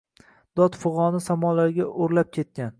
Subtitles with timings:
[0.59, 2.69] Dod-figʼoni samolarga oʼrlab ketgan